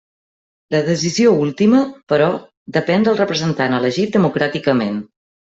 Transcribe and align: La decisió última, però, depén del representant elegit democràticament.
La 0.75 0.79
decisió 0.87 1.33
última, 1.43 1.83
però, 2.13 2.31
depén 2.79 3.07
del 3.09 3.21
representant 3.23 3.79
elegit 3.81 4.19
democràticament. 4.21 4.99